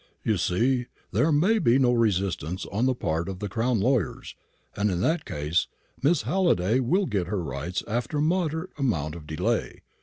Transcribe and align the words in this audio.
"You 0.23 0.37
see, 0.37 0.87
there 1.11 1.31
may 1.31 1.59
be 1.59 1.77
no 1.77 1.93
resistance 1.93 2.65
on 2.71 2.87
the 2.87 2.95
part 2.95 3.29
of 3.29 3.37
the 3.37 3.47
Crown 3.47 3.79
lawyers; 3.79 4.35
and, 4.75 4.89
in 4.89 4.99
that 5.01 5.25
case, 5.25 5.67
Miss 6.01 6.23
Halliday 6.23 6.79
will 6.79 7.05
get 7.05 7.27
her 7.27 7.43
rights 7.43 7.83
after 7.87 8.17
a 8.17 8.21
moderate 8.23 8.71
amount 8.79 9.13
of 9.13 9.27
delay. 9.27 9.83